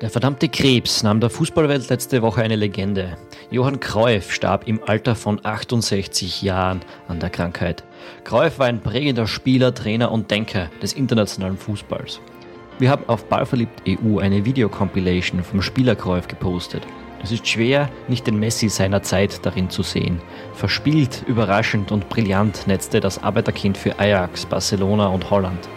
[0.00, 3.18] Der verdammte Krebs nahm der Fußballwelt letzte Woche eine Legende.
[3.50, 7.84] Johann Cruyff starb im Alter von 68 Jahren an der Krankheit.
[8.24, 12.18] Cruyff war ein prägender Spieler, Trainer und Denker des internationalen Fußballs.
[12.78, 16.82] Wir haben auf Ballverliebt EU eine Videocompilation vom Spieler Cruyff gepostet.
[17.22, 20.22] Es ist schwer, nicht den Messi seiner Zeit darin zu sehen.
[20.54, 25.68] Verspielt, überraschend und brillant netzte das Arbeiterkind für Ajax, Barcelona und Holland.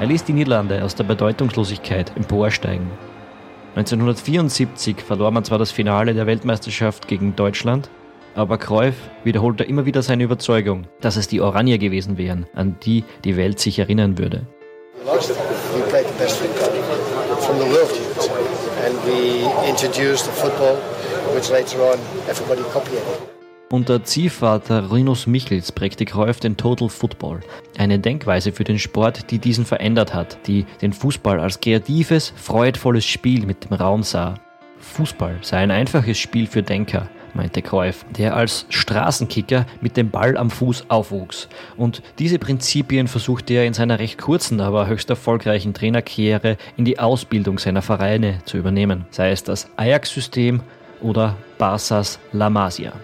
[0.00, 2.90] Er ließ die Niederlande aus der Bedeutungslosigkeit emporsteigen.
[3.76, 7.90] 1974 verlor man zwar das Finale der Weltmeisterschaft gegen Deutschland,
[8.34, 13.04] aber Cruyff wiederholte immer wieder seine Überzeugung, dass es die Oranier gewesen wären, an die
[13.24, 14.46] die Welt sich erinnern würde.
[18.82, 20.78] And we introduced the football,
[21.34, 23.39] which later on everybody copied.
[23.72, 27.38] Unter Ziehvater Rinus Michels prägte Cruyff den Total Football,
[27.78, 33.04] eine Denkweise für den Sport, die diesen verändert hat, die den Fußball als kreatives, freudvolles
[33.04, 34.34] Spiel mit dem Raum sah.
[34.80, 40.36] Fußball sei ein einfaches Spiel für Denker, meinte Cruyff, der als Straßenkicker mit dem Ball
[40.36, 41.48] am Fuß aufwuchs.
[41.76, 46.98] Und diese Prinzipien versuchte er in seiner recht kurzen, aber höchst erfolgreichen Trainerkarriere in die
[46.98, 50.60] Ausbildung seiner Vereine zu übernehmen, sei es das Ajax-System
[51.02, 52.94] oder Barças La Masia.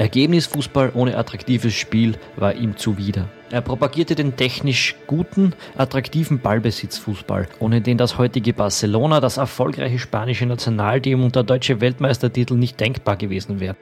[0.00, 3.28] Ergebnisfußball ohne attraktives Spiel war ihm zuwider.
[3.50, 10.46] Er propagierte den technisch guten, attraktiven Ballbesitzfußball, ohne den das heutige Barcelona, das erfolgreiche spanische
[10.46, 13.76] Nationalteam und der deutsche Weltmeistertitel nicht denkbar gewesen wäre.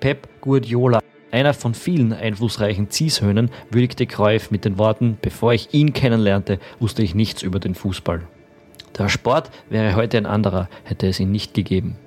[0.00, 0.98] Pep Guardiola,
[1.30, 7.04] einer von vielen einflussreichen Ziehsöhnen, würdigte Cruyff mit den Worten, bevor ich ihn kennenlernte, wusste
[7.04, 8.22] ich nichts über den Fußball.
[8.98, 11.98] Der Sport wäre heute ein anderer, hätte es ihn nicht gegeben.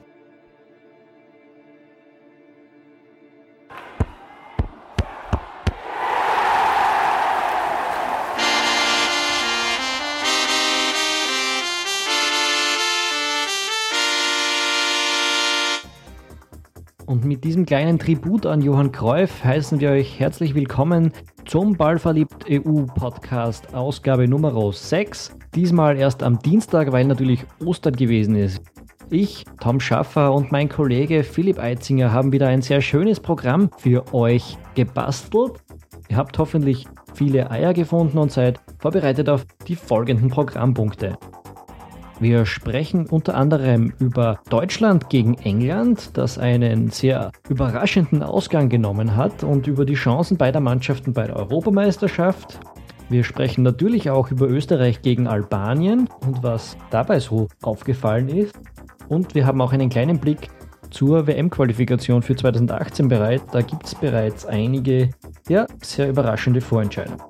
[17.45, 21.11] Diesem kleinen Tribut an Johann Cruyff heißen wir euch herzlich willkommen
[21.45, 25.38] zum Ballverliebt EU Podcast Ausgabe Nummer 6.
[25.54, 28.64] Diesmal erst am Dienstag, weil natürlich Ostern gewesen ist.
[29.11, 34.12] Ich, Tom Schaffer und mein Kollege Philipp Eitzinger haben wieder ein sehr schönes Programm für
[34.12, 35.62] euch gebastelt.
[36.10, 41.16] Ihr habt hoffentlich viele Eier gefunden und seid vorbereitet auf die folgenden Programmpunkte.
[42.20, 49.43] Wir sprechen unter anderem über Deutschland gegen England, das einen sehr überraschenden Ausgang genommen hat
[49.43, 52.59] und über die Chancen beider Mannschaften bei der Europameisterschaft.
[53.09, 58.55] Wir sprechen natürlich auch über Österreich gegen Albanien und was dabei so aufgefallen ist.
[59.09, 60.49] Und wir haben auch einen kleinen Blick
[60.89, 63.42] zur WM-Qualifikation für 2018 bereit.
[63.52, 65.09] Da gibt es bereits einige
[65.49, 67.21] ja, sehr überraschende Vorentscheidungen.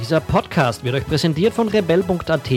[0.00, 2.50] Dieser Podcast wird euch präsentiert von rebell.at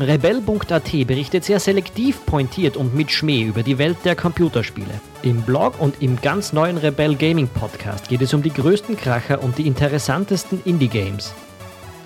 [0.00, 5.00] Rebell.at berichtet sehr selektiv, pointiert und mit Schmäh über die Welt der Computerspiele.
[5.22, 9.42] Im Blog und im ganz neuen Rebell Gaming Podcast geht es um die größten Kracher
[9.42, 11.34] und die interessantesten Indie-Games.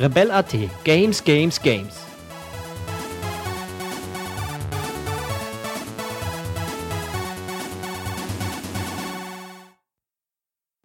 [0.01, 2.07] Rebell.at Games, Games, Games.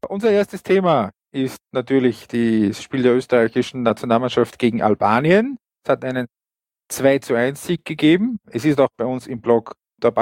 [0.10, 5.58] Unser erstes Thema ist natürlich das Spiel der österreichischen Nationalmannschaft gegen Albanien.
[5.86, 6.28] Es hat einen
[6.90, 8.40] 2 zu 1 Sieg gegeben.
[8.50, 10.14] Es ist auch bei uns im Blog der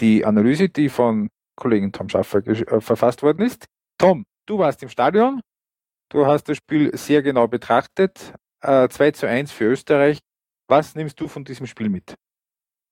[0.00, 3.66] die Analyse, die von Kollegen Tom Schaffer äh, verfasst worden ist.
[3.98, 5.40] Tom, du warst im Stadion.
[6.10, 8.32] Du hast das Spiel sehr genau betrachtet.
[8.60, 10.18] Äh, 2 zu 1 für Österreich.
[10.68, 12.14] Was nimmst du von diesem Spiel mit?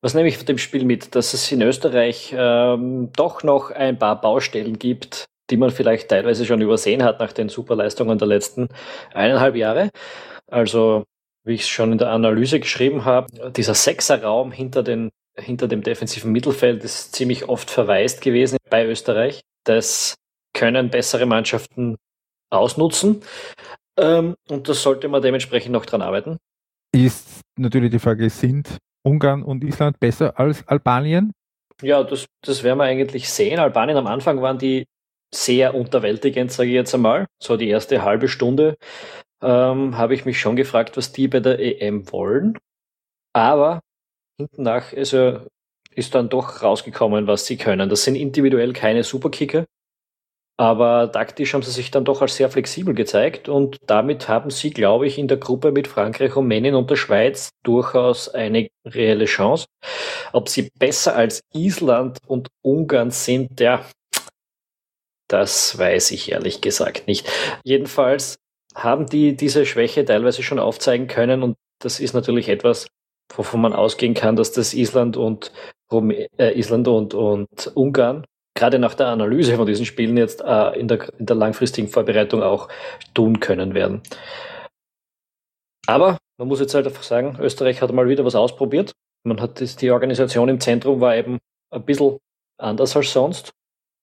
[0.03, 1.15] Was nehme ich von dem Spiel mit?
[1.15, 6.45] Dass es in Österreich ähm, doch noch ein paar Baustellen gibt, die man vielleicht teilweise
[6.45, 8.69] schon übersehen hat nach den Superleistungen der letzten
[9.15, 9.91] eineinhalb Jahre.
[10.49, 11.05] Also
[11.45, 15.83] wie ich es schon in der Analyse geschrieben habe, dieser Sechserraum hinter, den, hinter dem
[15.83, 19.41] defensiven Mittelfeld ist ziemlich oft verwaist gewesen bei Österreich.
[19.65, 20.15] Das
[20.55, 21.97] können bessere Mannschaften
[22.51, 23.23] ausnutzen.
[23.99, 26.39] Ähm, und das sollte man dementsprechend noch dran arbeiten.
[26.95, 31.33] Ist natürlich die Frage, sind Ungarn und Island besser als Albanien?
[31.81, 33.59] Ja, das, das werden wir eigentlich sehen.
[33.59, 34.85] Albanien am Anfang waren die
[35.35, 37.27] sehr unterwältigend, sage ich jetzt einmal.
[37.43, 38.77] So die erste halbe Stunde
[39.43, 42.59] ähm, habe ich mich schon gefragt, was die bei der EM wollen.
[43.35, 43.81] Aber
[44.39, 45.41] hinten nach also
[45.95, 47.89] ist dann doch rausgekommen, was sie können.
[47.91, 49.67] Das sind individuell keine Superkicker,
[50.59, 54.71] Aber taktisch haben sie sich dann doch als sehr flexibel gezeigt und damit haben sie,
[54.71, 59.67] glaube ich, in der Gruppe mit Frankreich, Rumänien und der Schweiz durchaus eine reelle Chance.
[60.33, 63.85] Ob sie besser als Island und Ungarn sind, ja,
[65.29, 67.29] das weiß ich ehrlich gesagt nicht.
[67.65, 68.37] Jedenfalls
[68.75, 72.87] haben die diese Schwäche teilweise schon aufzeigen können und das ist natürlich etwas,
[73.35, 75.53] wovon man ausgehen kann, dass das Island und,
[76.39, 78.25] äh, Island und, und Ungarn
[78.55, 82.43] gerade nach der Analyse von diesen Spielen jetzt äh, in, der, in der langfristigen Vorbereitung
[82.43, 82.69] auch
[83.15, 84.03] tun können werden.
[85.87, 88.93] Aber man muss jetzt halt einfach sagen, Österreich hat mal wieder was ausprobiert.
[89.25, 91.39] Man hat das, die Organisation im Zentrum war eben
[91.71, 92.19] ein bisschen
[92.59, 93.51] anders als sonst.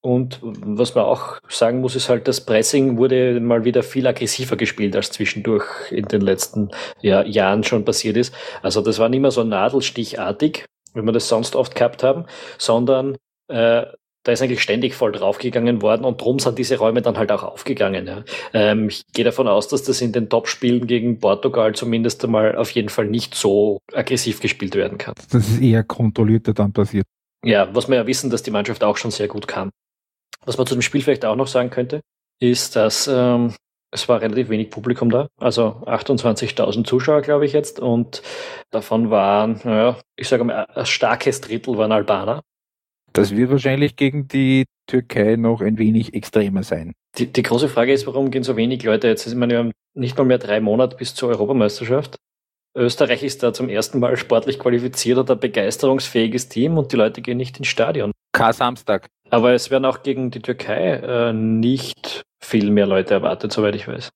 [0.01, 4.55] Und was man auch sagen muss, ist halt, das Pressing wurde mal wieder viel aggressiver
[4.55, 6.69] gespielt, als zwischendurch in den letzten
[7.01, 8.33] ja, Jahren schon passiert ist.
[8.61, 12.25] Also das war nicht mehr so nadelstichartig, wie wir das sonst oft gehabt haben,
[12.57, 13.17] sondern
[13.49, 13.85] äh,
[14.23, 17.43] da ist eigentlich ständig voll draufgegangen worden und drum sind diese Räume dann halt auch
[17.43, 18.07] aufgegangen.
[18.07, 18.23] Ja.
[18.53, 22.71] Ähm, ich gehe davon aus, dass das in den Top-Spielen gegen Portugal zumindest einmal auf
[22.71, 25.13] jeden Fall nicht so aggressiv gespielt werden kann.
[25.31, 27.05] Das ist eher kontrollierter dann passiert.
[27.43, 29.71] Ja, was wir ja wissen, dass die Mannschaft auch schon sehr gut kann.
[30.45, 32.01] Was man zu dem Spiel vielleicht auch noch sagen könnte,
[32.39, 33.53] ist, dass ähm,
[33.91, 38.21] es war relativ wenig Publikum da, also 28.000 Zuschauer, glaube ich jetzt, und
[38.71, 42.41] davon waren, naja, ich sage mal, ein starkes Drittel waren Albaner.
[43.13, 46.93] Das wird wahrscheinlich gegen die Türkei noch ein wenig extremer sein.
[47.17, 49.25] Die, die große Frage ist, warum gehen so wenig Leute jetzt?
[49.25, 52.17] Ich meine, wir haben nicht mal mehr drei Monate bis zur Europameisterschaft.
[52.79, 57.37] Österreich ist da zum ersten Mal sportlich qualifiziert, ein begeisterungsfähiges Team und die Leute gehen
[57.37, 58.11] nicht ins Stadion.
[58.31, 59.07] K Samstag.
[59.29, 63.87] Aber es werden auch gegen die Türkei äh, nicht viel mehr Leute erwartet, soweit ich
[63.87, 64.09] weiß.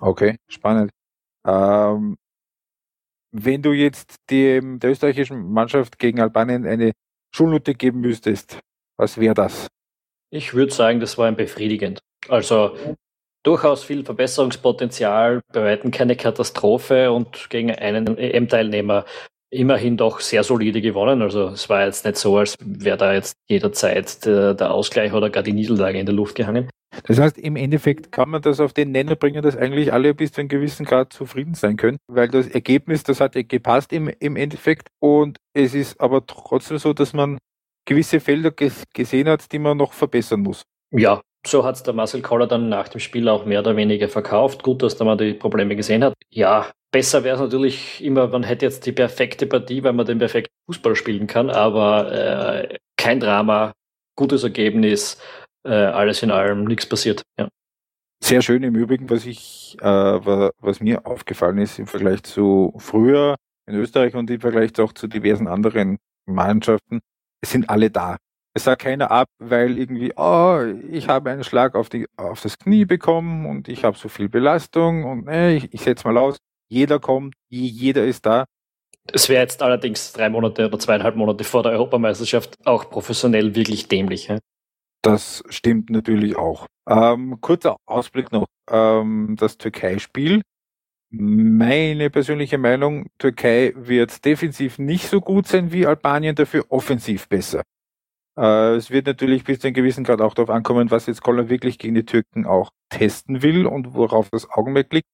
[0.00, 0.90] Okay, spannend.
[1.46, 2.16] Ähm,
[3.32, 6.92] wenn du jetzt dem, der österreichischen Mannschaft gegen Albanien eine
[7.34, 8.60] Schulnote geben müsstest,
[8.96, 9.68] was wäre das?
[10.30, 12.00] Ich würde sagen, das war ein befriedigend.
[12.28, 12.76] Also
[13.48, 19.06] durchaus viel Verbesserungspotenzial, bei weitem keine Katastrophe und gegen einen EM-Teilnehmer
[19.50, 21.22] immerhin doch sehr solide gewonnen.
[21.22, 25.30] Also es war jetzt nicht so, als wäre da jetzt jederzeit der, der, Ausgleich oder
[25.30, 26.68] gar die Niederlage in der Luft gehangen.
[27.04, 30.32] Das heißt, im Endeffekt kann man das auf den Nenner bringen, dass eigentlich alle bis
[30.32, 34.10] zu einem gewissen Grad zufrieden sein können, weil das Ergebnis, das hat ja gepasst im,
[34.20, 37.38] im Endeffekt und es ist aber trotzdem so, dass man
[37.86, 40.64] gewisse Felder ges gesehen hat, die man noch verbessern muss.
[40.90, 44.08] Ja, so hat es der Marcel Koller dann nach dem Spiel auch mehr oder weniger
[44.08, 44.62] verkauft.
[44.62, 46.14] Gut, dass da man die Probleme gesehen hat.
[46.30, 50.18] Ja, besser wäre es natürlich immer, man hätte jetzt die perfekte Partie, weil man den
[50.18, 53.72] perfekten Fußball spielen kann, aber äh, kein Drama,
[54.16, 55.20] gutes Ergebnis,
[55.64, 57.22] äh, alles in allem, nichts passiert.
[57.38, 57.48] Ja.
[58.22, 63.36] Sehr schön im Übrigen, was ich, äh, was mir aufgefallen ist im Vergleich zu früher
[63.66, 67.00] in Österreich und im Vergleich auch zu diversen anderen Mannschaften,
[67.40, 68.16] es sind alle da.
[68.58, 70.60] Es sagt keiner ab, weil irgendwie, oh,
[70.90, 74.28] ich habe einen Schlag auf, die, auf das Knie bekommen und ich habe so viel
[74.28, 76.38] Belastung und äh, ich, ich setze mal aus.
[76.68, 78.46] Jeder kommt, jeder ist da.
[79.12, 83.86] Es wäre jetzt allerdings drei Monate oder zweieinhalb Monate vor der Europameisterschaft auch professionell wirklich
[83.86, 84.26] dämlich.
[84.26, 84.40] Ja?
[85.02, 86.66] Das stimmt natürlich auch.
[86.90, 88.46] Ähm, kurzer Ausblick noch.
[88.68, 90.42] Ähm, das Türkei-Spiel.
[91.10, 97.62] Meine persönliche Meinung, Türkei wird defensiv nicht so gut sein wie Albanien, dafür offensiv besser.
[98.38, 101.48] Äh, es wird natürlich bis zu einem gewissen Grad auch darauf ankommen, was jetzt Koller
[101.48, 105.08] wirklich gegen die Türken auch testen will und worauf das Augenmerk liegt.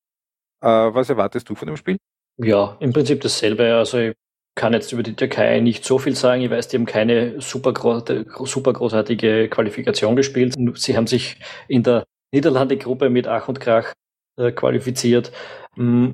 [0.60, 1.96] Äh, was erwartest du von dem Spiel?
[2.36, 3.74] Ja, im Prinzip dasselbe.
[3.76, 4.14] Also ich
[4.56, 6.42] kann jetzt über die Türkei nicht so viel sagen.
[6.42, 7.72] Ich weiß, die haben keine super,
[8.44, 10.54] super großartige Qualifikation gespielt.
[10.74, 13.94] Sie haben sich in der Niederlande-Gruppe mit Ach und Krach
[14.36, 15.32] äh, qualifiziert.
[15.76, 16.10] Mm.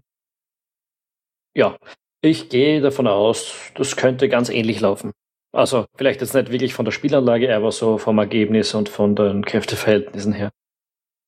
[1.54, 1.76] Ja,
[2.22, 5.12] ich gehe davon aus, das könnte ganz ähnlich laufen.
[5.52, 9.44] Also vielleicht jetzt nicht wirklich von der Spielanlage, aber so vom Ergebnis und von den
[9.44, 10.50] Kräfteverhältnissen her.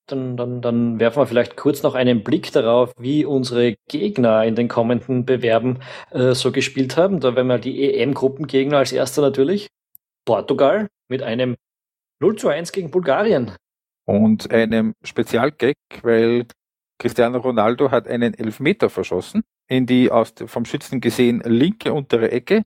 [0.06, 4.54] Dann, dann, dann werfen wir vielleicht kurz noch einen Blick darauf, wie unsere Gegner in
[4.54, 5.78] den kommenden Bewerben
[6.10, 7.20] äh, so gespielt haben.
[7.20, 9.68] Da werden wir die EM-Gruppengegner als erster natürlich.
[10.24, 11.56] Portugal mit einem
[12.20, 13.52] 0 zu 1 gegen Bulgarien.
[14.04, 16.46] Und einem Spezialgag, weil
[16.98, 22.62] Cristiano Ronaldo hat einen Elfmeter verschossen in die aus, vom Schützen gesehen linke untere Ecke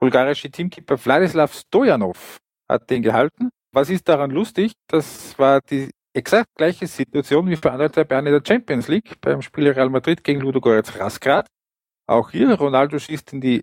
[0.00, 2.38] bulgarische Teamkeeper Vladislav Stojanov
[2.68, 3.50] hat den gehalten.
[3.72, 4.72] Was ist daran lustig?
[4.88, 9.42] Das war die exakt gleiche Situation wie vor anderthalb Jahren in der Champions League beim
[9.42, 11.46] Spiel Real Madrid gegen Ludogorets Rasgrad.
[12.08, 13.60] Auch hier, Ronaldo schießt in die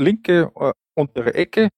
[0.00, 1.68] linke äh, untere Ecke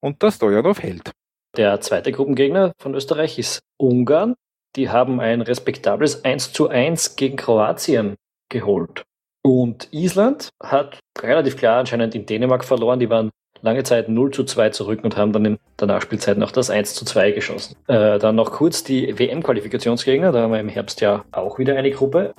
[0.00, 1.12] und der Stojanov hält.
[1.56, 4.34] Der zweite Gruppengegner von Österreich ist Ungarn.
[4.76, 8.16] Die haben ein respektables 1 zu 1 gegen Kroatien
[8.50, 9.04] geholt.
[9.48, 13.00] Und Island hat relativ klar anscheinend in Dänemark verloren.
[13.00, 13.30] Die waren
[13.62, 16.92] lange Zeit 0 zu 2 zurück und haben dann in der Nachspielzeit noch das 1
[16.92, 17.74] zu 2 geschossen.
[17.86, 21.90] Äh, dann noch kurz die WM-Qualifikationsgegner, da haben wir im Herbst ja auch wieder eine
[21.90, 22.34] Gruppe.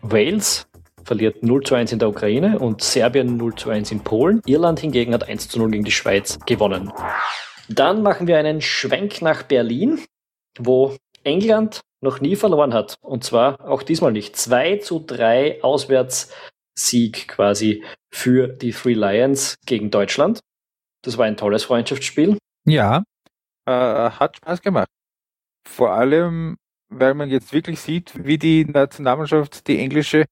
[0.00, 0.66] Wales
[1.04, 4.40] verliert 0 zu 1 in der Ukraine und Serbien 0 zu 1 in Polen.
[4.46, 6.90] Irland hingegen hat 1 zu 0 gegen die Schweiz gewonnen.
[7.68, 10.00] Dann machen wir einen Schwenk nach Berlin,
[10.58, 12.96] wo England noch nie verloren hat.
[13.00, 14.36] Und zwar auch diesmal nicht.
[14.36, 20.40] 2 zu 3 Auswärtssieg quasi für die Three Lions gegen Deutschland.
[21.02, 22.38] Das war ein tolles Freundschaftsspiel.
[22.64, 23.04] Ja,
[23.66, 23.70] äh,
[24.10, 24.88] hat Spaß gemacht.
[25.66, 26.56] Vor allem,
[26.88, 30.24] weil man jetzt wirklich sieht, wie die Nationalmannschaft, die englische,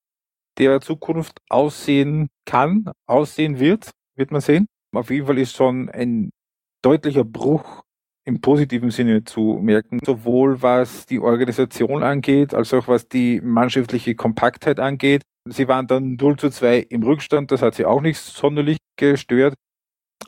[0.59, 4.67] der Zukunft aussehen kann, aussehen wird, wird man sehen.
[4.95, 6.31] Auf jeden Fall ist schon ein
[6.83, 7.83] deutlicher Bruch
[8.27, 14.17] im positiven Sinne zu merken, sowohl was die Organisation angeht, als auch was die mannschaftliche
[14.17, 15.23] Kompaktheit angeht.
[15.49, 19.55] Sie waren dann 0 zu 2 im Rückstand, das hat sie auch nicht sonderlich gestört.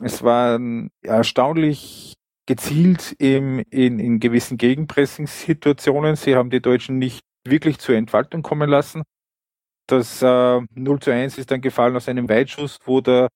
[0.01, 2.13] Es waren erstaunlich
[2.45, 6.15] gezielt im, in, in gewissen Gegenpressingssituationen.
[6.15, 9.03] Sie haben die Deutschen nicht wirklich zur Entfaltung kommen lassen.
[9.87, 13.27] Das äh, 0 zu 1 ist dann gefallen aus einem Weitschuss, wo der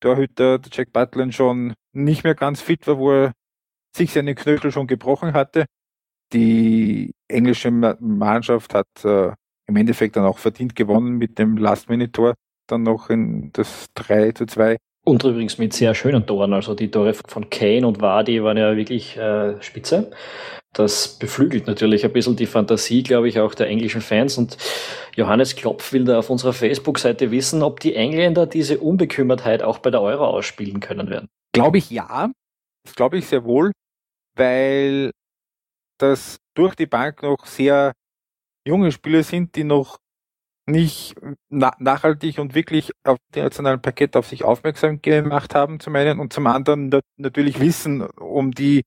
[0.00, 3.32] Torhüter der Jack Butland schon nicht mehr ganz fit war, wo er
[3.96, 5.66] sich seine Knöchel schon gebrochen hatte.
[6.32, 9.32] Die englische Mannschaft hat äh,
[9.66, 12.34] im Endeffekt dann auch verdient gewonnen mit dem Last-Minute-Tor,
[12.66, 14.76] dann noch in das 3 zu 2.
[15.04, 16.52] Und übrigens mit sehr schönen Toren.
[16.52, 20.10] Also die Tore von Kane und Wadi waren ja wirklich äh, spitze.
[20.74, 24.36] Das beflügelt natürlich ein bisschen die Fantasie, glaube ich, auch der englischen Fans.
[24.36, 24.58] Und
[25.16, 29.90] Johannes Klopf will da auf unserer Facebook-Seite wissen, ob die Engländer diese Unbekümmertheit auch bei
[29.90, 31.28] der Euro ausspielen können werden.
[31.52, 32.30] Glaube ich ja.
[32.84, 33.72] Das glaube ich sehr wohl,
[34.36, 35.12] weil
[35.98, 37.92] das durch die Bank noch sehr
[38.66, 39.98] junge Spieler sind, die noch
[40.66, 41.14] nicht
[41.48, 46.20] na nachhaltig und wirklich auf dem nationalen Parkett auf sich aufmerksam gemacht haben, zum einen,
[46.20, 48.82] und zum anderen natürlich wissen um die,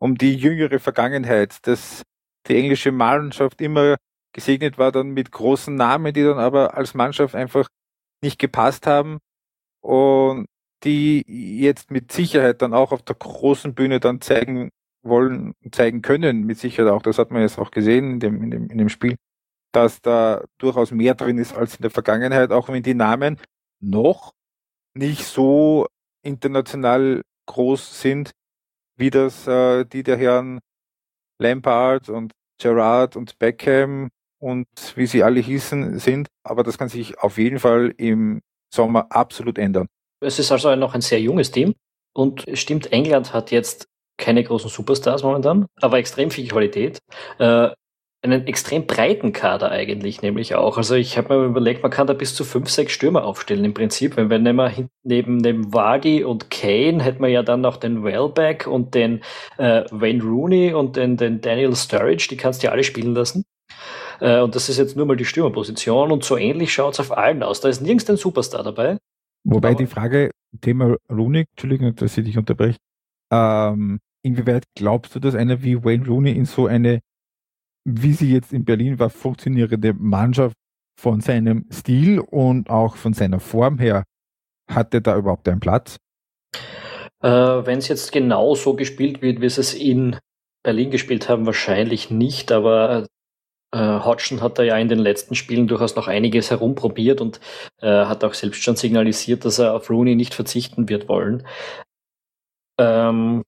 [0.00, 2.02] um die jüngere Vergangenheit, dass
[2.48, 3.96] die englische Mannschaft immer
[4.34, 7.68] gesegnet war dann mit großen Namen, die dann aber als Mannschaft einfach
[8.22, 9.18] nicht gepasst haben.
[9.82, 10.46] Und
[10.84, 11.24] die
[11.60, 14.70] jetzt mit Sicherheit dann auch auf der großen Bühne dann zeigen
[15.02, 18.50] wollen, zeigen können, mit Sicherheit auch, das hat man jetzt auch gesehen in dem, in
[18.50, 19.16] dem, in dem Spiel,
[19.72, 23.40] dass da durchaus mehr drin ist als in der Vergangenheit, auch wenn die Namen
[23.80, 24.32] noch
[24.94, 25.86] nicht so
[26.22, 28.32] international groß sind,
[28.96, 30.60] wie das äh, die der Herren
[31.40, 34.08] Lampard und Gerard und Beckham
[34.40, 34.66] und
[34.96, 36.28] wie sie alle hießen sind.
[36.42, 38.40] Aber das kann sich auf jeden Fall im
[38.72, 39.88] Sommer absolut ändern.
[40.20, 41.74] Es ist also noch ein sehr junges Team.
[42.14, 43.86] Und stimmt, England hat jetzt
[44.18, 46.98] keine großen Superstars momentan, aber extrem viel Qualität.
[47.38, 47.70] Äh,
[48.20, 50.76] einen extrem breiten Kader eigentlich, nämlich auch.
[50.76, 53.74] Also ich habe mir überlegt, man kann da bis zu fünf, sechs Stürmer aufstellen im
[53.74, 54.16] Prinzip.
[54.16, 58.66] Wenn wir nehmen, neben neben Vardy und Kane hätten wir ja dann noch den Wellback
[58.66, 59.22] und den
[59.56, 63.44] äh, Wayne Rooney und den, den Daniel Sturridge, die kannst du ja alle spielen lassen.
[64.20, 67.16] Äh, und das ist jetzt nur mal die Stürmerposition und so ähnlich schaut es auf
[67.16, 67.60] allen aus.
[67.60, 68.98] Da ist nirgends ein Superstar dabei.
[69.50, 72.78] Wobei Aber die Frage, Thema Rooney, Entschuldigung, dass ich dich unterbreche,
[73.32, 77.00] ähm, inwieweit glaubst du, dass einer wie Wayne Rooney in so eine
[77.88, 80.54] wie sie jetzt in Berlin war, funktionierende Mannschaft
[81.00, 84.04] von seinem Stil und auch von seiner Form her,
[84.70, 85.96] hatte da überhaupt einen Platz?
[87.22, 90.16] Äh, Wenn es jetzt genau so gespielt wird, wie sie es in
[90.62, 93.06] Berlin gespielt haben, wahrscheinlich nicht, aber
[93.72, 97.40] äh, Hodgson hat da ja in den letzten Spielen durchaus noch einiges herumprobiert und
[97.80, 101.46] äh, hat auch selbst schon signalisiert, dass er auf Rooney nicht verzichten wird wollen.
[102.78, 103.42] Ähm,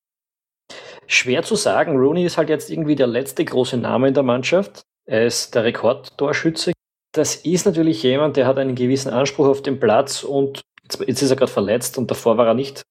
[1.06, 1.96] Schwer zu sagen.
[1.96, 4.82] Rooney ist halt jetzt irgendwie der letzte große Name in der Mannschaft.
[5.06, 6.72] Er ist der Rekordtorschütze.
[7.12, 11.22] Das ist natürlich jemand, der hat einen gewissen Anspruch auf den Platz und jetzt, jetzt
[11.22, 12.82] ist er gerade verletzt und davor war er nicht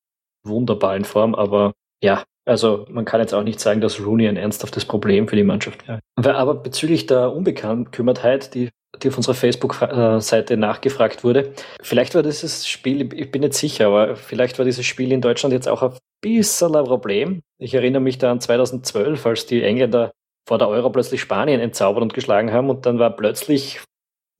[0.43, 4.38] wunderbar in Form, aber ja, also man kann jetzt auch nicht sagen, dass Rooney ein
[4.38, 6.00] ernsthaftes Problem für die Mannschaft wäre.
[6.15, 8.70] Aber bezüglich der Unbekümmertheit, die
[9.03, 11.53] die auf unserer Facebook-Seite nachgefragt wurde.
[11.82, 15.53] Vielleicht war dieses Spiel, ich bin nicht sicher, aber vielleicht war dieses Spiel in Deutschland
[15.53, 17.41] jetzt auch ein bisschen ein Problem.
[17.60, 20.12] Ich erinnere mich da an 2012, als die Engländer
[20.48, 23.79] vor der Euro plötzlich Spanien entzaubert und geschlagen haben und dann war plötzlich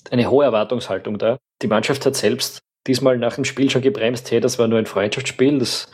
[0.10, 1.38] eine hohe Erwartungshaltung da.
[1.62, 4.86] Die Mannschaft hat selbst diesmal nach dem Spiel schon gebremst, hey, das war nur ein
[4.86, 5.92] Freundschaftsspiel, das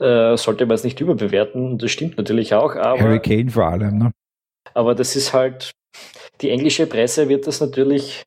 [0.00, 1.78] äh, sollte man jetzt nicht überbewerten.
[1.78, 2.74] Das stimmt natürlich auch.
[2.76, 4.12] Aber, Harry Kane vor allem, ne?
[4.74, 5.72] Aber das ist halt,
[6.40, 8.24] die englische Presse wird das natürlich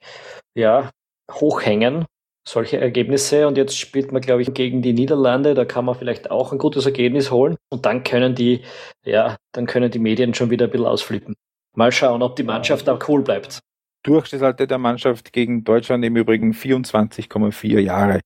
[0.56, 0.89] ja,
[1.32, 2.06] hochhängen,
[2.48, 3.48] solche Ergebnisse.
[3.48, 5.54] Und jetzt spielt man, glaube ich, gegen die Niederlande.
[5.54, 7.56] Da kann man vielleicht auch ein gutes Ergebnis holen.
[7.70, 8.63] Und dann können die,
[9.06, 11.36] ja, dann können die Medien schon wieder ein bisschen ausflippen.
[11.75, 13.60] Mal schauen, ob die Mannschaft da cool bleibt.
[14.03, 18.22] Durchschnittsalter der Mannschaft gegen Deutschland im Übrigen 24,4 Jahre.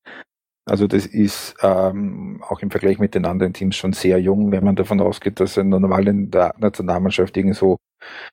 [0.65, 4.63] Also das ist ähm, auch im Vergleich mit den anderen Teams schon sehr jung, wenn
[4.63, 7.77] man davon ausgeht, dass normal in der Nationalmannschaft irgendwo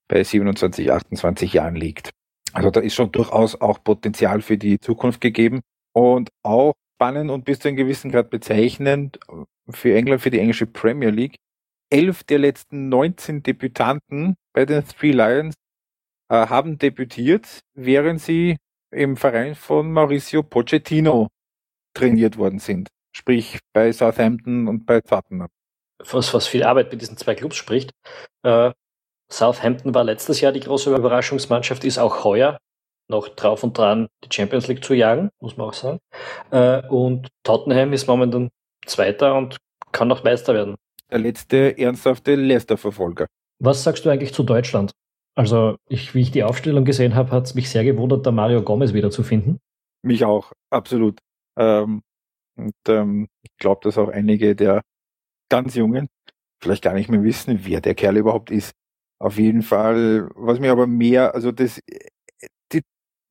[0.06, 2.10] bei 27, 28 Jahren liegt.
[2.52, 5.60] Also da ist schon durchaus auch Potenzial für die Zukunft gegeben
[5.92, 9.18] und auch spannend und bis zu einem gewissen Grad bezeichnend
[9.68, 11.36] für England, für die englische Premier League.
[11.92, 15.54] Elf der letzten 19 Debütanten bei den Three Lions
[16.34, 18.56] haben debütiert, während sie
[18.90, 21.28] im Verein von Mauricio Pochettino
[21.94, 22.88] trainiert worden sind.
[23.12, 25.48] Sprich bei Southampton und bei Tottenham.
[25.98, 27.90] Was, was viel Arbeit mit diesen zwei Clubs spricht.
[28.42, 28.72] Äh,
[29.30, 32.58] Southampton war letztes Jahr die große Überraschungsmannschaft, ist auch heuer
[33.10, 35.98] noch drauf und dran, die Champions League zu jagen, muss man auch sagen.
[36.50, 38.50] Äh, und Tottenham ist momentan
[38.86, 39.58] Zweiter und
[39.92, 40.76] kann noch Meister werden.
[41.10, 43.26] Der letzte ernsthafte Leicester-Verfolger.
[43.58, 44.92] Was sagst du eigentlich zu Deutschland?
[45.36, 48.62] Also, ich, wie ich die Aufstellung gesehen habe, hat es mich sehr gewundert, da Mario
[48.62, 49.58] Gomez wiederzufinden.
[50.02, 51.18] Mich auch, absolut.
[51.58, 52.02] Ähm,
[52.56, 54.82] und ähm, ich glaube, dass auch einige der
[55.50, 56.08] ganz Jungen
[56.62, 58.72] vielleicht gar nicht mehr wissen, wer der Kerl überhaupt ist.
[59.18, 61.80] Auf jeden Fall, was mir aber mehr, also das,
[62.72, 62.82] die,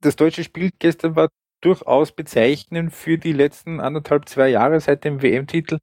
[0.02, 1.30] das deutsche Spiel gestern war
[1.62, 5.80] durchaus bezeichnend für die letzten anderthalb, zwei Jahre seit dem WM-Titel,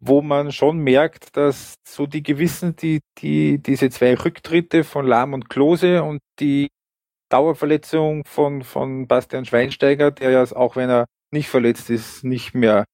[0.00, 5.32] wo man schon merkt, dass so die Gewissen, die, die, diese zwei Rücktritte von Lahm
[5.32, 6.68] und Klose und die
[7.28, 12.84] Dauerverletzung von, von Bastian Schweinsteiger, der ja auch wenn er nicht verletzt ist, nicht mehr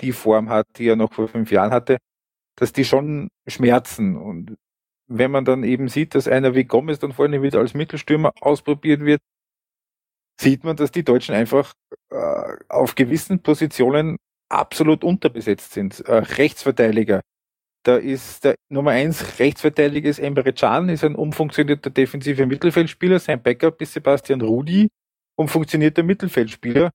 [0.00, 1.98] die Form hat, die er noch vor fünf Jahren hatte,
[2.56, 4.16] dass die schon schmerzen.
[4.16, 4.56] Und
[5.08, 9.04] wenn man dann eben sieht, dass einer wie Gomez dann vorne wieder als Mittelstürmer ausprobiert
[9.04, 9.20] wird,
[10.40, 11.74] sieht man, dass die Deutschen einfach
[12.10, 14.16] äh, auf gewissen Positionen
[14.52, 16.00] absolut unterbesetzt sind.
[16.00, 17.20] Äh, Rechtsverteidiger.
[17.84, 23.18] Da ist der Nummer eins Rechtsverteidiger ist Emre Can, ist ein umfunktionierter defensiver Mittelfeldspieler.
[23.18, 24.88] Sein Backup ist Sebastian Rudi,
[25.36, 26.90] umfunktionierter Mittelfeldspieler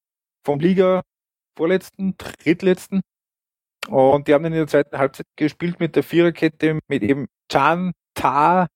[0.45, 1.01] vom Liga
[1.57, 3.01] vorletzten, drittletzten.
[3.89, 7.91] Und die haben dann in der zweiten Halbzeit gespielt mit der Viererkette mit eben Can,
[8.13, 8.67] Ta,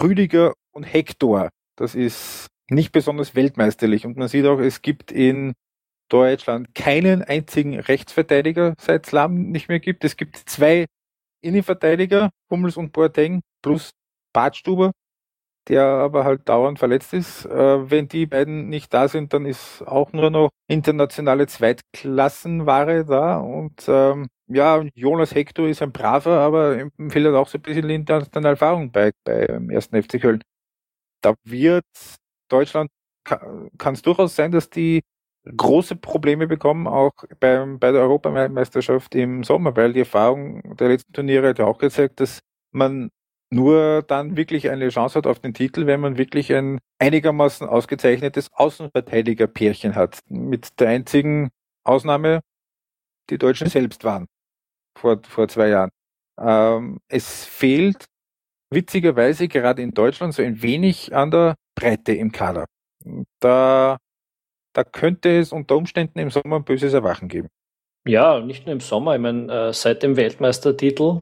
[0.00, 1.48] Rüdiger und Hector.
[1.76, 4.06] Das ist nicht besonders weltmeisterlich.
[4.06, 5.54] Und man sieht auch, es gibt in
[6.08, 10.04] Deutschland keinen einzigen Rechtsverteidiger, seit Slam nicht mehr gibt.
[10.04, 10.86] Es gibt zwei
[11.42, 13.92] Innenverteidiger, Hummels und Boateng, plus
[14.32, 14.92] Bartstuber,
[15.68, 17.46] der aber halt dauernd verletzt ist.
[17.46, 23.38] Äh, wenn die beiden nicht da sind, dann ist auch nur noch internationale Zweitklassenware da.
[23.38, 26.76] Und ähm, ja, Jonas Hector ist ein braver, aber
[27.10, 30.42] fehlt halt auch so ein bisschen internationale Erfahrung bei, beim ersten FC Köln.
[31.22, 31.84] Da wird
[32.48, 32.90] Deutschland,
[33.24, 35.02] kann es durchaus sein, dass die
[35.44, 41.12] große Probleme bekommen, auch beim, bei der Europameisterschaft im Sommer, weil die Erfahrung der letzten
[41.12, 43.10] Turniere hat ja auch gezeigt, dass man
[43.50, 48.48] nur dann wirklich eine Chance hat auf den Titel, wenn man wirklich ein einigermaßen ausgezeichnetes
[48.52, 50.20] Außenverteidigerpärchen hat.
[50.28, 51.50] Mit der einzigen
[51.84, 52.40] Ausnahme,
[53.30, 54.26] die Deutschen selbst waren,
[54.96, 55.90] vor, vor zwei Jahren.
[56.40, 58.06] Ähm, es fehlt
[58.70, 62.66] witzigerweise gerade in Deutschland so ein wenig an der Breite im Kader.
[63.40, 63.98] Da,
[64.72, 67.48] da könnte es unter Umständen im Sommer ein böses Erwachen geben.
[68.06, 69.14] Ja, nicht nur im Sommer.
[69.14, 71.20] Ich meine, äh, seit dem Weltmeistertitel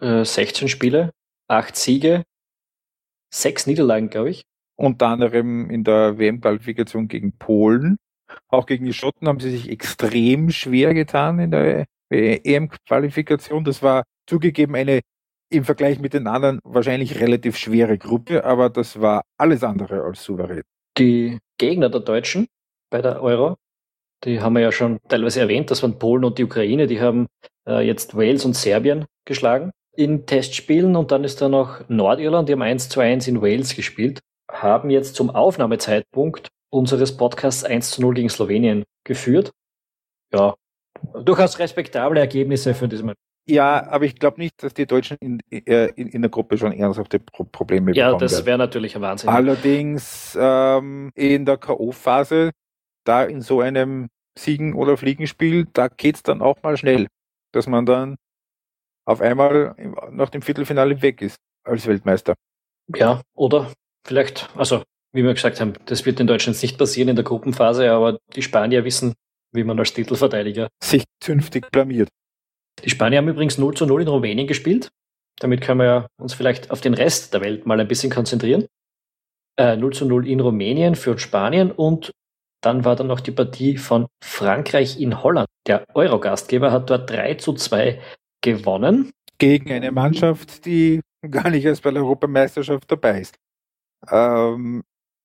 [0.00, 1.10] äh, 16 Spiele,
[1.48, 2.24] 8 Siege,
[3.32, 4.42] 6 Niederlagen, glaube ich.
[4.76, 7.96] Unter anderem in der WM-Qualifikation gegen Polen.
[8.48, 13.64] Auch gegen die Schotten haben sie sich extrem schwer getan in der EM-Qualifikation.
[13.64, 15.00] Das war zugegeben eine
[15.50, 20.22] im Vergleich mit den anderen wahrscheinlich relativ schwere Gruppe, aber das war alles andere als
[20.22, 20.62] souverän.
[20.98, 22.46] Die Gegner der Deutschen
[22.90, 23.56] bei der Euro,
[24.24, 27.26] die haben wir ja schon teilweise erwähnt, das waren Polen und die Ukraine, die haben
[27.68, 32.52] äh, jetzt Wales und Serbien geschlagen in Testspielen und dann ist da noch Nordirland, die
[32.52, 34.20] haben 1 zu 1 in Wales gespielt,
[34.50, 39.50] haben jetzt zum Aufnahmezeitpunkt unseres Podcasts 1 zu 0 gegen Slowenien geführt.
[40.32, 40.54] Ja,
[41.24, 43.12] durchaus respektable Ergebnisse für diesem
[43.50, 46.70] ja, aber ich glaube nicht, dass die Deutschen in, äh, in, in, der Gruppe schon
[46.70, 48.20] ernsthafte Pro Probleme ja, bekommen.
[48.20, 49.30] Ja, das wäre natürlich ein Wahnsinn.
[49.30, 52.50] Allerdings ähm, in der K.O.-Phase,
[53.08, 57.08] da in so einem Siegen- oder Fliegenspiel, da geht's dann auch mal schnell,
[57.52, 58.16] dass man dann
[59.04, 59.74] auf einmal
[60.10, 62.34] nach dem Viertelfinale weg ist als Weltmeister.
[62.94, 63.72] Ja, oder
[64.06, 67.90] vielleicht, also wie wir gesagt haben, das wird in Deutschland nicht passieren in der Gruppenphase,
[67.90, 69.14] aber die Spanier wissen,
[69.52, 72.08] wie man als Titelverteidiger sich zünftig blamiert.
[72.84, 74.90] Die Spanier haben übrigens 0 zu 0 in Rumänien gespielt.
[75.40, 78.66] Damit können wir uns vielleicht auf den Rest der Welt mal ein bisschen konzentrieren.
[79.56, 82.12] Äh, 0 zu 0 in Rumänien für Spanien und
[82.60, 85.48] dann war dann noch die Partie von Frankreich in Holland.
[85.66, 88.00] Der Euro-Gastgeber hat dort 3 zu 2
[88.40, 89.10] gewonnen.
[89.38, 93.36] Gegen eine Mannschaft, die gar nicht erst bei der Europameisterschaft dabei ist.
[94.10, 94.82] Ähm,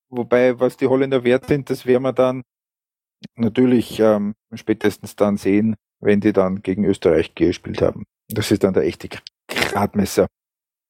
[0.10, 2.44] wobei, was die Holländer wert sind, das werden wir dann
[3.36, 8.04] natürlich, ähm, spätestens dann sehen, wenn die dann gegen Österreich gespielt haben.
[8.30, 9.10] Das ist dann der echte
[9.48, 10.28] Gradmesser.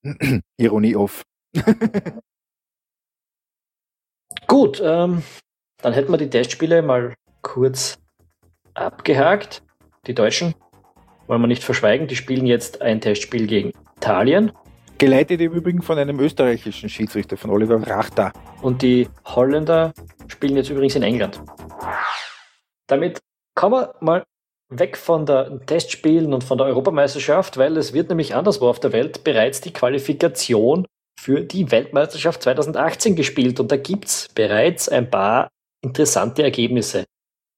[0.57, 1.23] Ironie off.
[4.47, 5.23] Gut, ähm,
[5.83, 7.99] dann hätten wir die Testspiele mal kurz
[8.73, 9.61] abgehakt.
[10.07, 10.55] Die Deutschen
[11.27, 14.53] wollen wir nicht verschweigen, die spielen jetzt ein Testspiel gegen Italien.
[14.97, 18.31] Geleitet im Übrigen von einem österreichischen Schiedsrichter, von Oliver Rachta.
[18.61, 19.93] Und die Holländer
[20.27, 21.41] spielen jetzt übrigens in England.
[22.87, 23.19] Damit
[23.53, 24.23] kommen wir mal
[24.69, 28.93] weg von den Testspielen und von der Europameisterschaft, weil es wird nämlich anderswo auf der
[28.93, 30.85] Welt bereits die Qualifikation
[31.19, 35.49] für die Weltmeisterschaft 2018 gespielt und da gibt es bereits ein paar
[35.83, 37.05] interessante Ergebnisse.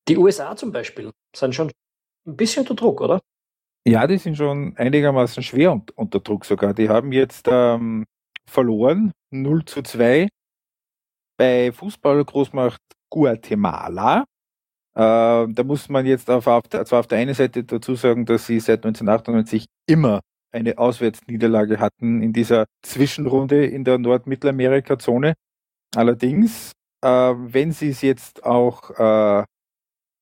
[0.07, 1.71] Die USA zum Beispiel sind schon
[2.27, 3.21] ein bisschen unter Druck, oder?
[3.87, 6.73] Ja, die sind schon einigermaßen schwer unter Druck sogar.
[6.73, 8.05] Die haben jetzt ähm,
[8.49, 10.27] verloren, 0 zu 2
[11.37, 14.25] bei Fußballgroßmacht Guatemala.
[14.95, 18.47] Äh, da muss man jetzt auf, auf, zwar auf der einen Seite dazu sagen, dass
[18.47, 25.33] sie seit 1998 immer eine Auswärtsniederlage hatten in dieser Zwischenrunde in der Nordmittelamerika-Zone.
[25.95, 26.71] Allerdings,
[27.05, 29.45] äh, wenn sie es jetzt auch äh,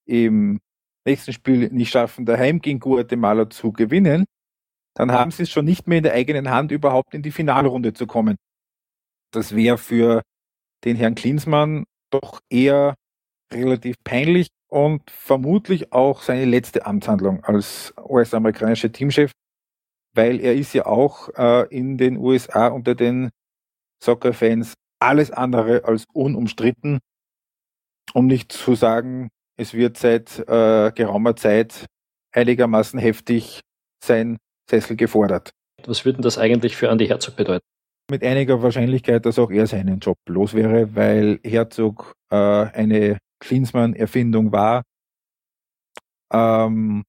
[0.06, 0.60] im
[1.06, 4.26] nächsten Spiel nicht schaffen, daheim gegen Guatemala zu gewinnen,
[4.96, 7.94] dann haben sie es schon nicht mehr in der eigenen Hand, überhaupt in die Finalrunde
[7.94, 8.36] zu kommen.
[9.32, 10.22] Das wäre für
[10.84, 12.96] den Herrn Klinsmann doch eher
[13.52, 19.32] relativ peinlich und vermutlich auch seine letzte Amtshandlung als US-amerikanischer Teamchef,
[20.14, 23.30] weil er ist ja auch äh, in den USA unter den
[24.04, 27.00] Soccer-Fans alles andere als unumstritten,
[28.14, 31.86] um nicht zu sagen, es wird seit äh, geraumer Zeit
[32.32, 33.62] einigermaßen heftig
[34.04, 34.38] sein
[34.70, 35.52] Sessel gefordert.
[35.86, 37.66] Was würde denn das eigentlich für Andy Herzog bedeuten?
[38.10, 44.52] Mit einiger Wahrscheinlichkeit, dass auch er seinen Job los wäre, weil Herzog äh, eine Klinsmann-Erfindung
[44.52, 44.84] war.
[46.32, 47.04] Ähm,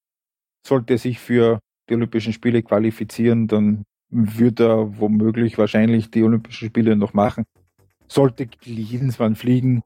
[0.66, 6.68] sollte er sich für die Olympischen Spiele qualifizieren, dann würde er womöglich wahrscheinlich die Olympischen
[6.68, 7.44] Spiele noch machen.
[8.08, 9.82] Sollte Klinsmann fliegen,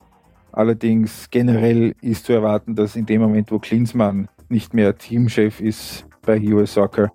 [0.52, 6.06] Allerdings generell ist zu erwarten, dass in dem Moment, wo Klinsmann nicht mehr Teamchef ist
[6.22, 7.12] bei US Soccer,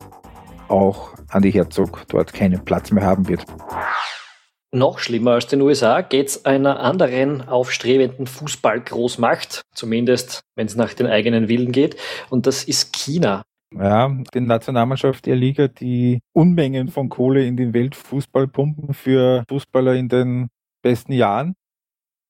[0.67, 3.45] auch Andy Herzog dort keinen Platz mehr haben wird.
[4.71, 10.93] Noch schlimmer als den USA geht es einer anderen aufstrebenden Fußballgroßmacht, zumindest wenn es nach
[10.93, 11.97] den eigenen Willen geht,
[12.29, 13.43] und das ist China.
[13.75, 19.95] Ja, die Nationalmannschaft der Liga, die Unmengen von Kohle in den Weltfußball pumpen für Fußballer
[19.95, 20.49] in den
[20.83, 21.55] besten Jahren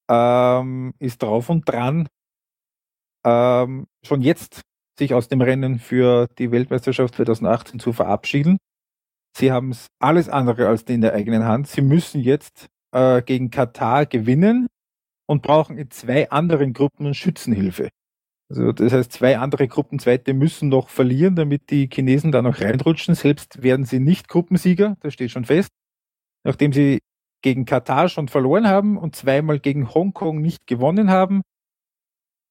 [0.10, 2.08] ähm, ist drauf und dran,
[3.26, 4.62] ähm, schon jetzt
[4.98, 8.58] sich aus dem Rennen für die Weltmeisterschaft 2018 zu verabschieden.
[9.36, 11.68] Sie haben es alles andere als in der eigenen Hand.
[11.68, 14.68] Sie müssen jetzt äh, gegen Katar gewinnen
[15.28, 17.90] und brauchen in zwei anderen Gruppen Schützenhilfe.
[18.50, 23.16] Also das heißt, zwei andere Gruppenzweite müssen noch verlieren, damit die Chinesen da noch reinrutschen.
[23.16, 25.72] Selbst werden sie nicht Gruppensieger, das steht schon fest.
[26.44, 27.00] Nachdem sie
[27.44, 31.44] gegen Katar schon verloren haben und zweimal gegen Hongkong nicht gewonnen haben.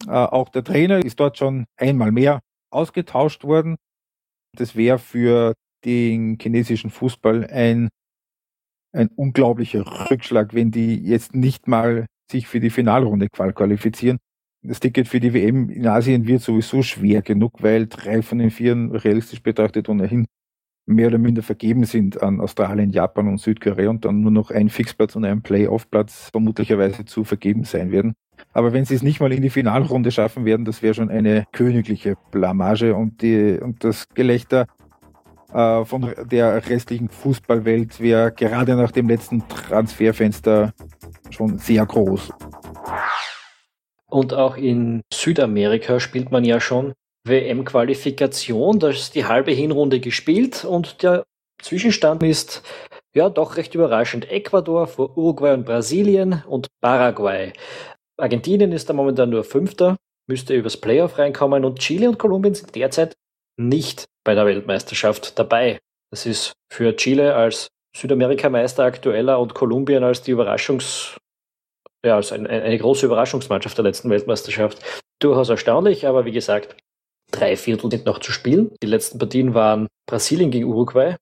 [0.07, 3.77] Äh, auch der Trainer ist dort schon einmal mehr ausgetauscht worden.
[4.57, 7.89] Das wäre für den chinesischen Fußball ein,
[8.93, 14.19] ein unglaublicher Rückschlag, wenn die jetzt nicht mal sich für die Finalrunde qualifizieren.
[14.65, 18.51] Das Ticket für die WM in Asien wird sowieso schwer genug, weil drei von den
[18.51, 20.27] vier realistisch betrachtet ohnehin
[20.87, 24.69] mehr oder minder vergeben sind an Australien, Japan und Südkorea und dann nur noch ein
[24.69, 28.15] Fixplatz und ein Playoff-Platz vermutlicherweise zu vergeben sein werden.
[28.53, 31.47] Aber wenn sie es nicht mal in die Finalrunde schaffen werden, das wäre schon eine
[31.53, 34.67] königliche Blamage und, die, und das Gelächter
[35.53, 40.73] äh, von der restlichen Fußballwelt wäre gerade nach dem letzten Transferfenster
[41.31, 42.33] schon sehr groß.
[44.11, 46.93] Und auch in Südamerika spielt man ja schon
[47.25, 48.79] WM-Qualifikation.
[48.79, 51.25] Da ist die halbe Hinrunde gespielt und der
[51.63, 52.63] Zwischenstand ist
[53.15, 54.31] ja doch recht überraschend.
[54.31, 57.53] Ecuador vor Uruguay und Brasilien und Paraguay.
[58.19, 59.97] Argentinien ist da momentan nur Fünfter,
[60.29, 63.15] müsste übers Playoff reinkommen und Chile und Kolumbien sind derzeit
[63.59, 65.79] nicht bei der Weltmeisterschaft dabei.
[66.11, 71.17] Das ist für Chile als Südamerikameister aktueller und Kolumbien als die Überraschungs
[72.05, 74.83] ja, als eine, eine große Überraschungsmannschaft der letzten Weltmeisterschaft.
[75.21, 76.77] Durchaus erstaunlich, aber wie gesagt,
[77.33, 78.71] Drei Viertel sind noch zu spielen.
[78.83, 81.17] Die letzten Partien waren Brasilien gegen Uruguay,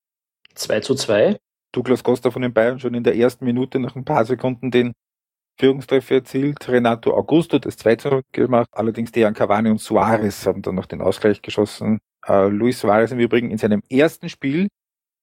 [0.55, 1.39] 2 zu 2.
[1.73, 4.93] Douglas Costa von den Bayern schon in der ersten Minute nach ein paar Sekunden den
[5.59, 6.69] Führungstreffer erzielt.
[6.69, 8.69] Renato Augusto das 2 zu gemacht.
[8.73, 12.01] Allerdings Dejan Cavani und Suarez haben dann noch den Ausgleich geschossen.
[12.29, 14.69] Uh, Luis Suarez im Übrigen in seinem ersten Spiel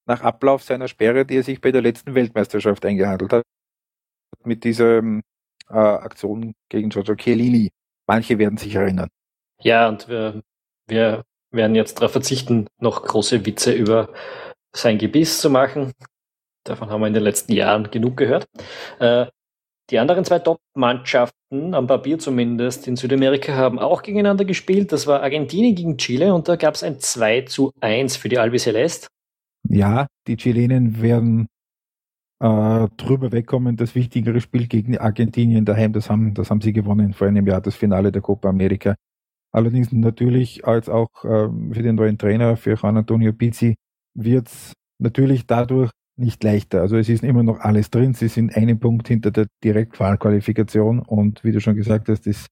[0.07, 3.43] nach Ablauf seiner Sperre, die er sich bei der letzten Weltmeisterschaft eingehandelt hat,
[4.45, 7.69] mit dieser äh, Aktion gegen Giorgio Chiellini.
[8.07, 9.09] Manche werden sich erinnern.
[9.59, 10.41] Ja, und wir,
[10.87, 14.09] wir werden jetzt darauf verzichten, noch große Witze über
[14.75, 15.93] sein Gebiss zu machen.
[16.63, 18.45] Davon haben wir in den letzten Jahren genug gehört.
[18.99, 19.27] Äh,
[19.89, 24.91] die anderen zwei Top-Mannschaften, am Papier zumindest, in Südamerika haben auch gegeneinander gespielt.
[24.91, 28.37] Das war Argentinien gegen Chile und da gab es ein 2 zu 1 für die
[28.37, 29.07] Albiceleste.
[29.69, 31.47] Ja, die Chilenen werden
[32.39, 33.77] äh, drüber wegkommen.
[33.77, 37.61] Das wichtigere Spiel gegen Argentinien daheim, das haben, das haben sie gewonnen vor einem Jahr,
[37.61, 38.95] das Finale der Copa America.
[39.51, 43.75] Allerdings natürlich als auch äh, für den neuen Trainer, für Juan Antonio Pizzi,
[44.13, 46.81] wird es natürlich dadurch nicht leichter.
[46.81, 48.13] Also es ist immer noch alles drin.
[48.13, 52.47] Sie sind einen Punkt hinter der Direktqualifikation und wie du schon gesagt hast, es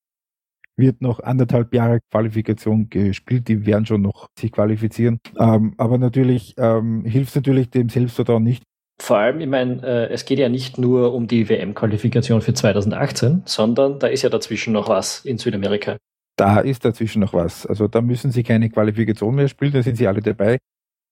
[0.77, 3.47] wird noch anderthalb Jahre Qualifikation gespielt.
[3.47, 5.19] Die werden schon noch sich qualifizieren.
[5.39, 8.63] Ähm, aber natürlich ähm, hilft natürlich dem Selbstvertrauen nicht.
[9.01, 13.43] Vor allem, ich meine, äh, es geht ja nicht nur um die WM-Qualifikation für 2018,
[13.45, 15.97] sondern da ist ja dazwischen noch was in Südamerika.
[16.38, 17.65] Da ist dazwischen noch was.
[17.65, 20.58] Also da müssen sie keine Qualifikation mehr spielen, da sind sie alle dabei.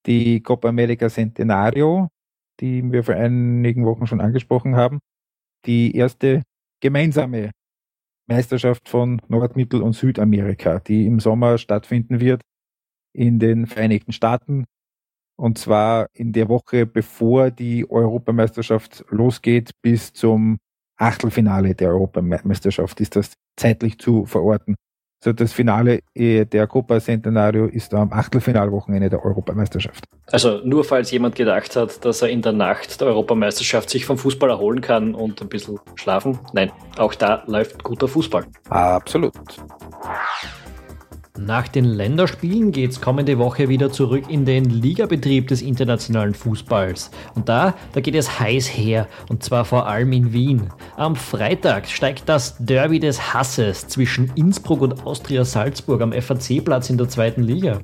[0.05, 2.09] Die Copa America Centenario,
[2.59, 4.99] die wir vor einigen Wochen schon angesprochen haben,
[5.65, 6.43] die erste
[6.81, 7.51] gemeinsame
[8.27, 12.41] Meisterschaft von Nord-, Mittel- und Südamerika, die im Sommer stattfinden wird
[13.13, 14.65] in den Vereinigten Staaten.
[15.37, 20.57] Und zwar in der Woche, bevor die Europameisterschaft losgeht, bis zum
[20.97, 24.75] Achtelfinale der Europameisterschaft ist das zeitlich zu verorten.
[25.23, 30.03] So das Finale äh, der Copa Centenario ist am Achtelfinalwochenende der Europameisterschaft.
[30.29, 34.17] Also nur falls jemand gedacht hat, dass er in der Nacht der Europameisterschaft sich vom
[34.17, 36.39] Fußball erholen kann und ein bisschen schlafen.
[36.51, 38.43] Nein, auch da läuft guter Fußball.
[38.67, 39.31] Absolut.
[41.39, 47.09] Nach den Länderspielen geht's kommende Woche wieder zurück in den Ligabetrieb des internationalen Fußballs.
[47.33, 50.69] Und da, da geht es heiß her, und zwar vor allem in Wien.
[50.95, 56.99] Am Freitag steigt das Derby des Hasses zwischen Innsbruck und Austria Salzburg am FAC-Platz in
[56.99, 57.79] der zweiten Liga.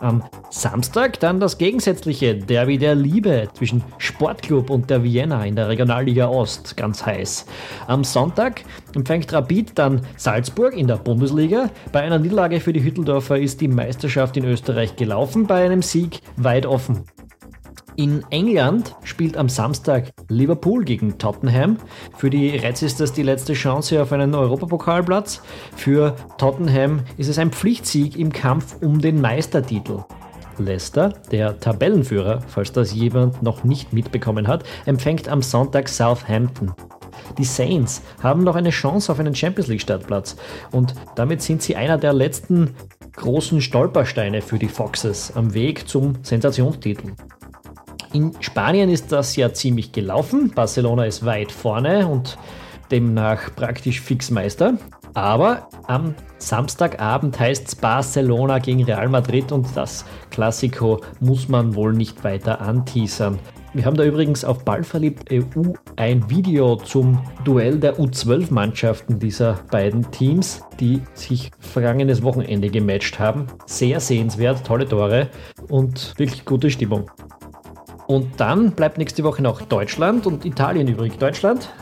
[0.00, 5.68] Am Samstag dann das gegensätzliche Derby der Liebe zwischen Sportclub und der Vienna in der
[5.68, 7.44] Regionalliga Ost, ganz heiß.
[7.86, 8.62] Am Sonntag
[8.94, 11.68] empfängt Rapid dann Salzburg in der Bundesliga.
[11.92, 16.20] Bei einer Niederlage für die Hütteldorfer ist die Meisterschaft in Österreich gelaufen, bei einem Sieg
[16.36, 17.04] weit offen.
[17.96, 21.76] In England spielt am Samstag Liverpool gegen Tottenham.
[22.16, 25.42] Für die Reds ist das die letzte Chance auf einen Europapokalplatz.
[25.76, 30.04] Für Tottenham ist es ein Pflichtsieg im Kampf um den Meistertitel.
[30.58, 36.72] Leicester, der Tabellenführer, falls das jemand noch nicht mitbekommen hat, empfängt am Sonntag Southampton.
[37.38, 40.36] Die Saints haben noch eine Chance auf einen Champions League Startplatz
[40.72, 42.74] und damit sind sie einer der letzten
[43.16, 47.12] großen Stolpersteine für die Foxes am Weg zum Sensationstitel.
[48.12, 50.50] In Spanien ist das ja ziemlich gelaufen.
[50.52, 52.36] Barcelona ist weit vorne und
[52.90, 54.78] demnach praktisch Fixmeister.
[55.14, 61.92] Aber am Samstagabend heißt es Barcelona gegen Real Madrid und das Klassiko muss man wohl
[61.92, 63.38] nicht weiter anteasern.
[63.72, 70.10] Wir haben da übrigens auf Ballverliebt EU ein Video zum Duell der U12-Mannschaften dieser beiden
[70.10, 73.46] Teams, die sich vergangenes Wochenende gematcht haben.
[73.66, 75.28] Sehr sehenswert, tolle Tore
[75.68, 77.08] und wirklich gute Stimmung.
[78.10, 81.16] Und dann bleibt nächste Woche noch Deutschland und Italien übrig.
[81.16, 81.72] Deutschland,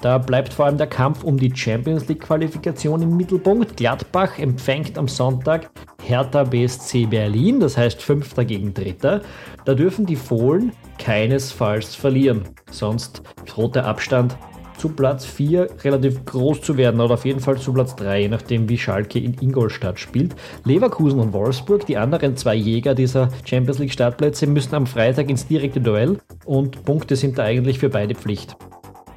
[0.00, 3.76] da bleibt vor allem der Kampf um die Champions League Qualifikation im Mittelpunkt.
[3.76, 5.70] Gladbach empfängt am Sonntag
[6.02, 9.20] Hertha BSC Berlin, das heißt Fünfter gegen Dritter.
[9.66, 14.38] Da dürfen die Fohlen keinesfalls verlieren, sonst droht der Abstand
[14.76, 18.28] zu Platz 4 relativ groß zu werden oder auf jeden Fall zu Platz 3, je
[18.28, 20.34] nachdem wie Schalke in Ingolstadt spielt.
[20.64, 25.46] Leverkusen und Wolfsburg, die anderen zwei Jäger dieser Champions League Startplätze, müssen am Freitag ins
[25.46, 28.56] direkte Duell und Punkte sind da eigentlich für beide Pflicht.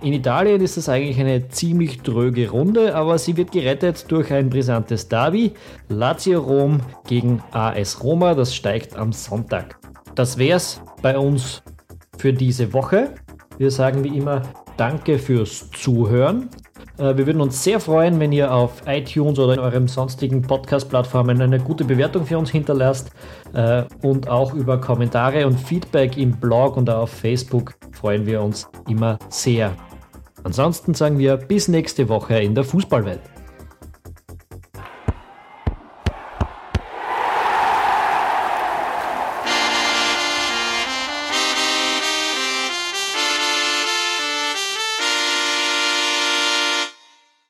[0.01, 4.49] In Italien ist es eigentlich eine ziemlich dröge Runde, aber sie wird gerettet durch ein
[4.49, 5.53] brisantes Derby.
[5.89, 9.79] Lazio Rom gegen AS Roma, das steigt am Sonntag.
[10.13, 11.63] Das wär's bei uns
[12.19, 13.15] für diese Woche.
[13.57, 14.43] Wir sagen wie immer
[14.77, 16.49] Danke fürs Zuhören.
[16.97, 21.41] Äh, wir würden uns sehr freuen, wenn ihr auf iTunes oder in eurem sonstigen Podcast-Plattformen
[21.41, 23.09] eine gute Bewertung für uns hinterlasst
[23.53, 28.69] äh, und auch über Kommentare und Feedback im Blog und auf Facebook freuen wir uns
[28.87, 29.73] immer sehr.
[30.43, 33.21] Ansonsten sagen wir bis nächste Woche in der Fußballwelt.